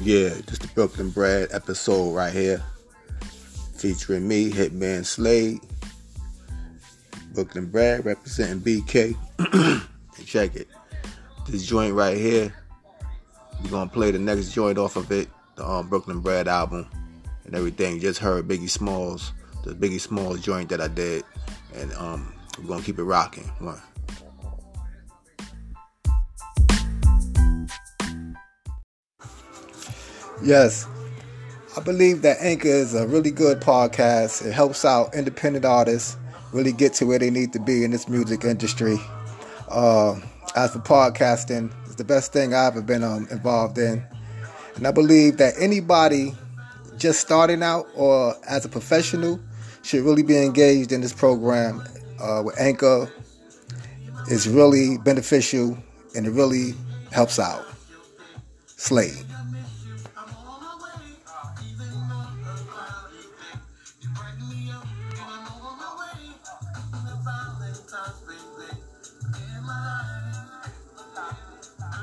Yeah, 0.00 0.28
just 0.46 0.62
the 0.62 0.68
Brooklyn 0.74 1.10
Bread 1.10 1.48
episode 1.50 2.14
right 2.14 2.32
here. 2.32 2.62
Featuring 3.76 4.28
me, 4.28 4.48
Hitman 4.48 5.04
Slade. 5.04 5.60
Brooklyn 7.34 7.66
Bread 7.66 8.04
representing 8.04 8.60
BK. 8.60 9.16
check 10.24 10.54
it. 10.54 10.68
This 11.48 11.66
joint 11.66 11.94
right 11.94 12.16
here, 12.16 12.54
we're 13.62 13.70
gonna 13.70 13.90
play 13.90 14.12
the 14.12 14.18
next 14.20 14.52
joint 14.52 14.78
off 14.78 14.94
of 14.94 15.10
it, 15.10 15.28
the 15.56 15.66
um, 15.66 15.88
Brooklyn 15.88 16.20
Bread 16.20 16.46
album 16.46 16.86
and 17.44 17.56
everything. 17.56 17.98
Just 17.98 18.20
heard 18.20 18.46
Biggie 18.46 18.70
Smalls, 18.70 19.32
the 19.64 19.74
Biggie 19.74 20.00
Smalls 20.00 20.40
joint 20.40 20.68
that 20.68 20.80
I 20.80 20.88
did. 20.88 21.24
And 21.74 21.92
um, 21.94 22.32
we're 22.58 22.68
gonna 22.68 22.82
keep 22.82 22.98
it 22.98 23.04
rocking. 23.04 23.44
One. 23.58 23.80
Yes, 30.42 30.86
I 31.76 31.80
believe 31.80 32.22
that 32.22 32.38
Anchor 32.40 32.68
is 32.68 32.94
a 32.94 33.06
really 33.06 33.30
good 33.30 33.60
podcast. 33.60 34.46
It 34.46 34.52
helps 34.52 34.84
out 34.84 35.14
independent 35.14 35.64
artists 35.64 36.16
really 36.52 36.72
get 36.72 36.94
to 36.94 37.06
where 37.06 37.18
they 37.18 37.30
need 37.30 37.52
to 37.52 37.60
be 37.60 37.84
in 37.84 37.90
this 37.90 38.08
music 38.08 38.44
industry. 38.44 38.98
Uh, 39.68 40.18
as 40.56 40.72
for 40.72 40.78
podcasting, 40.78 41.72
it's 41.86 41.96
the 41.96 42.04
best 42.04 42.32
thing 42.32 42.54
I've 42.54 42.72
ever 42.72 42.82
been 42.82 43.02
um, 43.04 43.26
involved 43.30 43.78
in. 43.78 44.02
And 44.76 44.86
I 44.86 44.92
believe 44.92 45.36
that 45.38 45.54
anybody 45.58 46.34
just 46.96 47.20
starting 47.20 47.62
out 47.62 47.86
or 47.94 48.34
as 48.48 48.64
a 48.64 48.68
professional 48.68 49.40
should 49.82 50.04
really 50.04 50.22
be 50.22 50.36
engaged 50.36 50.92
in 50.92 51.00
this 51.00 51.12
program 51.12 51.82
uh, 52.20 52.42
with 52.44 52.58
Anchor. 52.60 53.10
It's 54.28 54.46
really 54.46 54.98
beneficial 54.98 55.76
and 56.14 56.26
it 56.26 56.30
really 56.30 56.74
helps 57.10 57.38
out. 57.38 57.64
Slade. 58.66 59.24